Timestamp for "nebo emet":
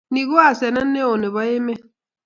1.17-1.81